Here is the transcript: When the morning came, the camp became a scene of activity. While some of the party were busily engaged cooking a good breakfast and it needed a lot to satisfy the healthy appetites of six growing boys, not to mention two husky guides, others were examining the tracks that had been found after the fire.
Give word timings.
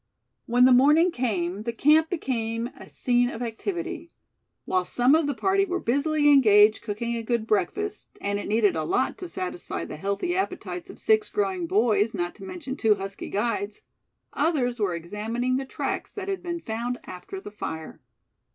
When 0.47 0.65
the 0.65 0.71
morning 0.71 1.11
came, 1.11 1.61
the 1.61 1.71
camp 1.71 2.09
became 2.09 2.71
a 2.75 2.89
scene 2.89 3.29
of 3.29 3.43
activity. 3.43 4.09
While 4.65 4.83
some 4.83 5.13
of 5.13 5.27
the 5.27 5.35
party 5.35 5.63
were 5.63 5.79
busily 5.79 6.29
engaged 6.31 6.81
cooking 6.81 7.15
a 7.15 7.21
good 7.21 7.45
breakfast 7.45 8.17
and 8.19 8.39
it 8.39 8.47
needed 8.47 8.75
a 8.75 8.83
lot 8.83 9.15
to 9.19 9.29
satisfy 9.29 9.85
the 9.85 9.97
healthy 9.97 10.35
appetites 10.35 10.89
of 10.89 10.97
six 10.97 11.29
growing 11.29 11.67
boys, 11.67 12.15
not 12.15 12.33
to 12.37 12.43
mention 12.43 12.75
two 12.75 12.95
husky 12.95 13.29
guides, 13.29 13.83
others 14.33 14.79
were 14.79 14.95
examining 14.95 15.57
the 15.57 15.65
tracks 15.65 16.11
that 16.15 16.27
had 16.27 16.41
been 16.41 16.61
found 16.61 16.97
after 17.05 17.39
the 17.39 17.51
fire. 17.51 17.99